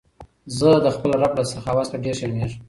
زه 0.57 0.69
د 0.85 0.87
خپل 0.95 1.11
رب 1.21 1.33
له 1.39 1.43
سخاوت 1.51 1.85
څخه 1.89 2.01
ډېر 2.03 2.15
شرمېږم. 2.19 2.59